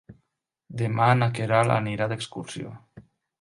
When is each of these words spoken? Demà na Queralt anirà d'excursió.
Demà 0.79 1.09
na 1.19 1.27
Queralt 1.35 1.75
anirà 1.75 2.09
d'excursió. 2.15 2.73